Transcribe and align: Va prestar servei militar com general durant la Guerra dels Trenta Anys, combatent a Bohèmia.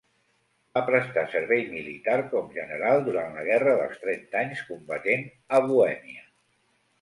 Va 0.77 0.81
prestar 0.85 1.25
servei 1.33 1.59
militar 1.73 2.15
com 2.31 2.47
general 2.55 3.03
durant 3.09 3.37
la 3.41 3.43
Guerra 3.49 3.77
dels 3.83 4.01
Trenta 4.07 4.41
Anys, 4.41 4.65
combatent 4.71 5.29
a 5.59 5.61
Bohèmia. 5.69 6.27